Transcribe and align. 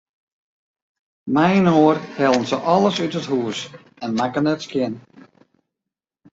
Mei-inoar 1.37 1.97
hellen 2.17 2.47
se 2.53 2.57
alles 2.77 2.97
út 3.05 3.15
it 3.21 3.29
hûs 3.35 3.59
en 4.03 4.09
makken 4.21 4.49
it 4.53 4.61
skjin. 4.65 4.93